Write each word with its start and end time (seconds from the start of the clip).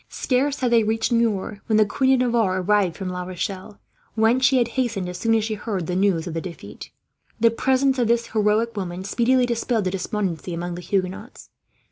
Scarce 0.09 0.61
had 0.61 0.71
they 0.71 0.83
reached 0.83 1.11
Niort 1.11 1.59
when 1.67 1.77
the 1.77 1.85
Queen 1.85 2.13
of 2.13 2.19
Navarre 2.21 2.59
arrived 2.61 2.95
from 2.97 3.09
La 3.09 3.21
Rochelle, 3.21 3.79
whence 4.15 4.43
she 4.45 4.57
had 4.57 4.69
hastened, 4.69 5.07
as 5.07 5.19
soon 5.19 5.35
as 5.35 5.43
she 5.43 5.53
had 5.53 5.63
heard 5.65 5.85
the 5.85 5.95
news 5.95 6.25
of 6.25 6.33
the 6.33 6.41
defeat. 6.41 6.89
The 7.39 7.51
presence 7.51 7.99
of 7.99 8.07
this 8.07 8.25
heroic 8.29 8.75
woman 8.75 9.03
speedily 9.03 9.45
dispelled 9.45 9.83
the 9.83 9.91
despondency 9.91 10.55
among 10.55 10.73
the 10.73 10.81
Huguenots. 10.81 11.51